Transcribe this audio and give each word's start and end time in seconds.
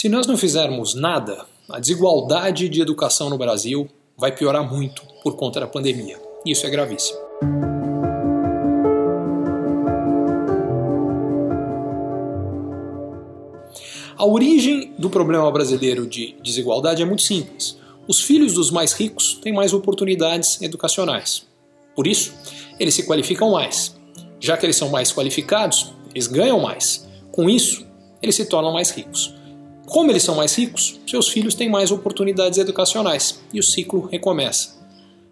Se 0.00 0.08
nós 0.08 0.26
não 0.26 0.34
fizermos 0.34 0.94
nada, 0.94 1.44
a 1.68 1.78
desigualdade 1.78 2.70
de 2.70 2.80
educação 2.80 3.28
no 3.28 3.36
Brasil 3.36 3.86
vai 4.16 4.32
piorar 4.34 4.66
muito 4.66 5.02
por 5.22 5.36
conta 5.36 5.60
da 5.60 5.66
pandemia. 5.66 6.18
Isso 6.42 6.66
é 6.66 6.70
gravíssimo. 6.70 7.18
A 14.16 14.24
origem 14.24 14.94
do 14.98 15.10
problema 15.10 15.52
brasileiro 15.52 16.06
de 16.06 16.34
desigualdade 16.42 17.02
é 17.02 17.04
muito 17.04 17.20
simples. 17.20 17.76
Os 18.08 18.22
filhos 18.22 18.54
dos 18.54 18.70
mais 18.70 18.94
ricos 18.94 19.34
têm 19.34 19.52
mais 19.52 19.74
oportunidades 19.74 20.62
educacionais. 20.62 21.46
Por 21.94 22.06
isso, 22.06 22.32
eles 22.78 22.94
se 22.94 23.02
qualificam 23.02 23.50
mais. 23.50 24.00
Já 24.40 24.56
que 24.56 24.64
eles 24.64 24.76
são 24.76 24.88
mais 24.88 25.12
qualificados, 25.12 25.92
eles 26.14 26.26
ganham 26.26 26.58
mais. 26.58 27.06
Com 27.30 27.50
isso, 27.50 27.86
eles 28.22 28.34
se 28.34 28.46
tornam 28.46 28.72
mais 28.72 28.88
ricos. 28.88 29.38
Como 29.90 30.10
eles 30.10 30.22
são 30.22 30.34
mais 30.34 30.56
ricos, 30.56 30.98
seus 31.06 31.28
filhos 31.28 31.54
têm 31.54 31.68
mais 31.68 31.90
oportunidades 31.90 32.58
educacionais 32.58 33.42
e 33.52 33.60
o 33.60 33.62
ciclo 33.62 34.08
recomeça. 34.10 34.80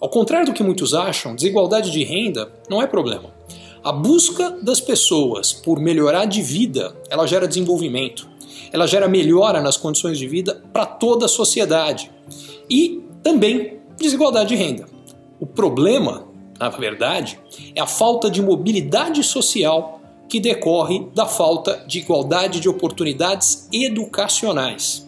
Ao 0.00 0.08
contrário 0.08 0.46
do 0.46 0.54
que 0.54 0.62
muitos 0.62 0.94
acham, 0.94 1.34
desigualdade 1.34 1.90
de 1.90 2.02
renda 2.02 2.50
não 2.70 2.80
é 2.80 2.86
problema. 2.86 3.34
A 3.82 3.92
busca 3.92 4.50
das 4.62 4.80
pessoas 4.80 5.52
por 5.52 5.78
melhorar 5.78 6.24
de 6.24 6.40
vida, 6.40 6.96
ela 7.10 7.26
gera 7.26 7.46
desenvolvimento 7.46 8.32
ela 8.74 8.88
gera 8.88 9.06
melhora 9.06 9.62
nas 9.62 9.76
condições 9.76 10.18
de 10.18 10.26
vida 10.26 10.60
para 10.72 10.84
toda 10.84 11.26
a 11.26 11.28
sociedade 11.28 12.10
e 12.68 13.04
também 13.22 13.78
desigualdade 13.96 14.48
de 14.48 14.56
renda. 14.56 14.86
O 15.38 15.46
problema, 15.46 16.26
na 16.58 16.68
verdade, 16.68 17.38
é 17.72 17.80
a 17.80 17.86
falta 17.86 18.28
de 18.28 18.42
mobilidade 18.42 19.22
social 19.22 20.00
que 20.28 20.40
decorre 20.40 21.06
da 21.14 21.26
falta 21.26 21.84
de 21.86 21.98
igualdade 21.98 22.60
de 22.60 22.68
oportunidades 22.68 23.68
educacionais. 23.72 25.06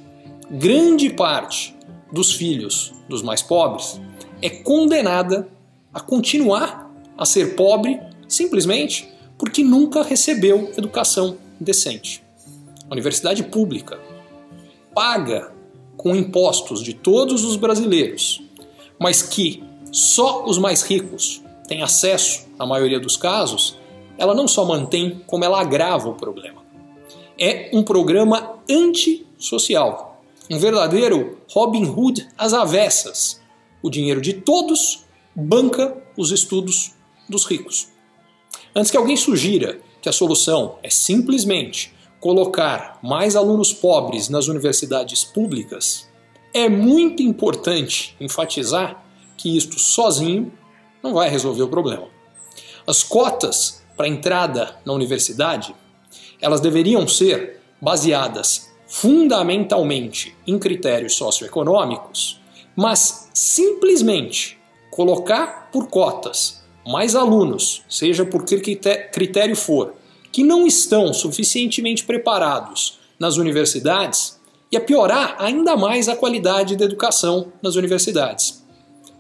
Grande 0.50 1.10
parte 1.10 1.74
dos 2.12 2.32
filhos 2.32 2.92
dos 3.08 3.22
mais 3.22 3.42
pobres 3.42 4.00
é 4.40 4.50
condenada 4.50 5.48
a 5.92 6.00
continuar 6.00 6.92
a 7.16 7.24
ser 7.24 7.56
pobre 7.56 8.00
simplesmente 8.28 9.08
porque 9.38 9.62
nunca 9.62 10.02
recebeu 10.02 10.72
educação 10.76 11.36
decente 11.58 12.26
a 12.88 12.92
universidade 12.92 13.42
pública, 13.42 13.98
paga 14.94 15.52
com 15.96 16.14
impostos 16.14 16.82
de 16.82 16.94
todos 16.94 17.44
os 17.44 17.56
brasileiros, 17.56 18.42
mas 18.98 19.22
que 19.22 19.62
só 19.92 20.44
os 20.44 20.58
mais 20.58 20.82
ricos 20.82 21.42
têm 21.66 21.82
acesso, 21.82 22.46
na 22.58 22.66
maioria 22.66 23.00
dos 23.00 23.16
casos, 23.16 23.76
ela 24.18 24.34
não 24.34 24.48
só 24.48 24.64
mantém, 24.64 25.22
como 25.26 25.44
ela 25.44 25.60
agrava 25.60 26.08
o 26.08 26.14
problema. 26.14 26.64
É 27.38 27.70
um 27.72 27.82
programa 27.82 28.58
antissocial, 28.68 30.22
um 30.50 30.58
verdadeiro 30.58 31.38
Robin 31.50 31.84
Hood 31.84 32.26
às 32.36 32.52
avessas. 32.52 33.40
O 33.82 33.90
dinheiro 33.90 34.20
de 34.20 34.32
todos 34.32 35.04
banca 35.34 35.96
os 36.16 36.30
estudos 36.30 36.92
dos 37.28 37.44
ricos. 37.44 37.88
Antes 38.74 38.90
que 38.90 38.96
alguém 38.96 39.16
sugira 39.16 39.80
que 40.00 40.08
a 40.08 40.12
solução 40.12 40.78
é 40.82 40.90
simplesmente 40.90 41.92
colocar 42.20 42.98
mais 43.02 43.36
alunos 43.36 43.72
pobres 43.72 44.28
nas 44.28 44.48
universidades 44.48 45.24
públicas, 45.24 46.08
é 46.54 46.68
muito 46.68 47.22
importante 47.22 48.16
enfatizar 48.18 49.04
que 49.36 49.56
isto 49.56 49.78
sozinho 49.78 50.50
não 51.02 51.12
vai 51.12 51.28
resolver 51.28 51.62
o 51.62 51.68
problema. 51.68 52.08
As 52.86 53.02
cotas 53.02 53.75
para 53.96 54.08
entrada 54.08 54.76
na 54.84 54.92
universidade, 54.92 55.74
elas 56.40 56.60
deveriam 56.60 57.06
ser 57.08 57.60
baseadas 57.80 58.70
fundamentalmente 58.86 60.36
em 60.46 60.58
critérios 60.58 61.14
socioeconômicos, 61.14 62.40
mas 62.74 63.28
simplesmente 63.34 64.58
colocar 64.90 65.70
por 65.72 65.88
cotas 65.88 66.64
mais 66.86 67.16
alunos, 67.16 67.82
seja 67.88 68.24
por 68.24 68.44
que 68.44 68.60
critério 69.12 69.56
for, 69.56 69.94
que 70.30 70.44
não 70.44 70.66
estão 70.66 71.12
suficientemente 71.12 72.04
preparados 72.04 72.98
nas 73.18 73.38
universidades 73.38 74.38
e 74.70 74.76
a 74.76 74.80
piorar 74.80 75.36
ainda 75.38 75.76
mais 75.76 76.08
a 76.08 76.16
qualidade 76.16 76.76
da 76.76 76.84
educação 76.84 77.52
nas 77.62 77.74
universidades. 77.74 78.65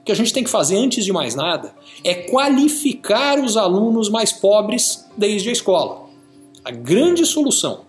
Que 0.06 0.12
a 0.12 0.14
gente 0.14 0.32
tem 0.32 0.42
que 0.42 0.48
fazer 0.48 0.78
antes 0.78 1.04
de 1.04 1.12
mais 1.12 1.34
nada 1.34 1.74
é 2.02 2.14
qualificar 2.14 3.38
os 3.38 3.58
alunos 3.58 4.08
mais 4.08 4.32
pobres 4.32 5.06
desde 5.16 5.50
a 5.50 5.52
escola. 5.52 6.08
A 6.64 6.70
grande 6.70 7.26
solução 7.26 7.82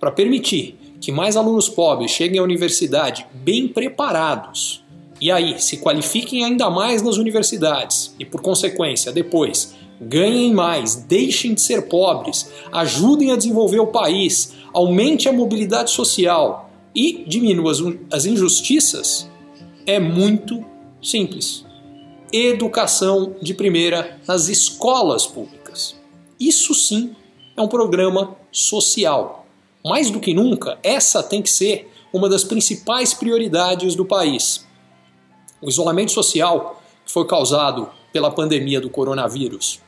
para 0.00 0.10
permitir 0.10 0.78
que 1.00 1.12
mais 1.12 1.36
alunos 1.36 1.68
pobres 1.68 2.10
cheguem 2.10 2.38
à 2.38 2.42
universidade 2.42 3.26
bem 3.34 3.68
preparados 3.68 4.86
e 5.20 5.30
aí 5.30 5.58
se 5.60 5.78
qualifiquem 5.78 6.44
ainda 6.44 6.68
mais 6.68 7.02
nas 7.02 7.16
universidades 7.16 8.14
e, 8.18 8.24
por 8.24 8.42
consequência, 8.42 9.12
depois 9.12 9.74
ganhem 10.00 10.52
mais, 10.52 10.94
deixem 10.94 11.54
de 11.54 11.62
ser 11.62 11.88
pobres, 11.88 12.50
ajudem 12.70 13.32
a 13.32 13.36
desenvolver 13.36 13.80
o 13.80 13.86
país, 13.86 14.52
aumente 14.74 15.28
a 15.28 15.32
mobilidade 15.32 15.90
social 15.90 16.70
e 16.94 17.24
diminua 17.26 17.72
as 18.12 18.26
injustiças, 18.26 19.28
é 19.86 19.98
muito 19.98 20.62
simples. 21.10 21.64
Educação 22.32 23.36
de 23.40 23.54
primeira 23.54 24.20
nas 24.26 24.48
escolas 24.48 25.26
públicas. 25.26 25.96
Isso 26.38 26.74
sim 26.74 27.14
é 27.56 27.62
um 27.62 27.68
programa 27.68 28.36
social. 28.50 29.46
Mais 29.84 30.10
do 30.10 30.20
que 30.20 30.34
nunca, 30.34 30.78
essa 30.82 31.22
tem 31.22 31.40
que 31.40 31.50
ser 31.50 31.90
uma 32.12 32.28
das 32.28 32.42
principais 32.42 33.14
prioridades 33.14 33.94
do 33.94 34.04
país. 34.04 34.66
O 35.62 35.68
isolamento 35.68 36.12
social 36.12 36.82
que 37.04 37.12
foi 37.12 37.26
causado 37.26 37.88
pela 38.12 38.30
pandemia 38.30 38.80
do 38.80 38.90
coronavírus 38.90 39.80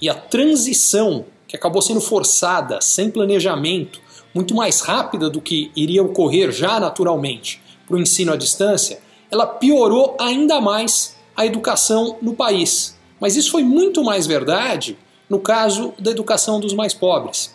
e 0.00 0.08
a 0.08 0.14
transição 0.14 1.26
que 1.46 1.54
acabou 1.54 1.82
sendo 1.82 2.00
forçada, 2.00 2.80
sem 2.80 3.10
planejamento, 3.10 4.00
muito 4.34 4.54
mais 4.54 4.80
rápida 4.80 5.30
do 5.30 5.40
que 5.40 5.70
iria 5.76 6.02
ocorrer 6.02 6.50
já 6.50 6.80
naturalmente 6.80 7.62
para 7.86 7.96
o 7.96 8.00
ensino 8.00 8.32
à 8.32 8.36
distância, 8.36 9.00
ela 9.30 9.46
piorou 9.46 10.16
ainda 10.20 10.60
mais 10.60 11.16
a 11.36 11.44
educação 11.44 12.16
no 12.22 12.34
país. 12.34 12.96
Mas 13.20 13.36
isso 13.36 13.50
foi 13.50 13.62
muito 13.62 14.02
mais 14.02 14.26
verdade 14.26 14.96
no 15.28 15.40
caso 15.40 15.92
da 15.98 16.10
educação 16.10 16.60
dos 16.60 16.72
mais 16.72 16.94
pobres, 16.94 17.54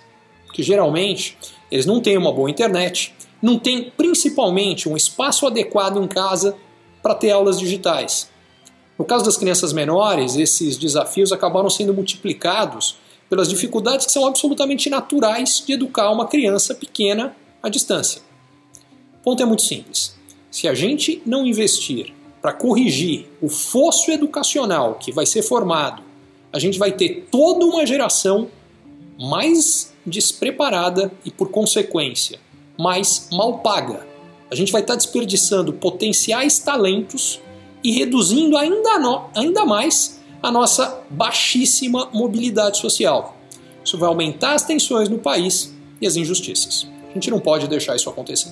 que 0.53 0.61
geralmente 0.61 1.37
eles 1.71 1.85
não 1.85 2.01
têm 2.01 2.17
uma 2.17 2.31
boa 2.31 2.49
internet, 2.49 3.13
não 3.41 3.57
têm 3.57 3.91
principalmente 3.95 4.89
um 4.89 4.97
espaço 4.97 5.47
adequado 5.47 5.97
em 5.97 6.07
casa 6.07 6.55
para 7.01 7.15
ter 7.15 7.31
aulas 7.31 7.57
digitais. 7.57 8.29
No 8.99 9.05
caso 9.05 9.25
das 9.25 9.37
crianças 9.37 9.73
menores, 9.73 10.35
esses 10.35 10.77
desafios 10.77 11.31
acabaram 11.31 11.69
sendo 11.69 11.93
multiplicados 11.93 12.97
pelas 13.29 13.47
dificuldades 13.47 14.05
que 14.05 14.11
são 14.11 14.27
absolutamente 14.27 14.89
naturais 14.89 15.63
de 15.65 15.73
educar 15.73 16.11
uma 16.11 16.27
criança 16.27 16.75
pequena 16.75 17.35
à 17.63 17.69
distância. 17.69 18.21
O 19.21 19.23
ponto 19.23 19.41
é 19.41 19.45
muito 19.45 19.61
simples. 19.61 20.15
Se 20.51 20.67
a 20.67 20.73
gente 20.73 21.23
não 21.25 21.45
investir 21.45 22.13
para 22.41 22.51
corrigir 22.51 23.27
o 23.41 23.47
fosso 23.47 24.11
educacional 24.11 24.95
que 24.95 25.11
vai 25.11 25.25
ser 25.25 25.41
formado, 25.41 26.03
a 26.51 26.59
gente 26.59 26.77
vai 26.77 26.91
ter 26.91 27.27
toda 27.31 27.65
uma 27.65 27.85
geração 27.85 28.49
mais 29.17 29.93
despreparada 30.05 31.09
e, 31.23 31.31
por 31.31 31.49
consequência, 31.49 32.37
mais 32.77 33.29
mal 33.31 33.59
paga. 33.59 34.05
A 34.49 34.55
gente 34.55 34.73
vai 34.73 34.81
estar 34.81 34.95
desperdiçando 34.95 35.71
potenciais 35.71 36.59
talentos 36.59 37.39
e 37.81 37.91
reduzindo 37.91 38.57
ainda, 38.57 38.99
no, 38.99 39.29
ainda 39.33 39.65
mais 39.65 40.19
a 40.43 40.51
nossa 40.51 41.01
baixíssima 41.09 42.09
mobilidade 42.11 42.77
social. 42.79 43.37
Isso 43.85 43.97
vai 43.97 44.09
aumentar 44.09 44.53
as 44.53 44.63
tensões 44.63 45.07
no 45.07 45.17
país 45.17 45.73
e 46.01 46.07
as 46.07 46.17
injustiças. 46.17 46.87
A 47.09 47.13
gente 47.13 47.29
não 47.29 47.39
pode 47.39 47.67
deixar 47.67 47.95
isso 47.95 48.09
acontecer. 48.09 48.51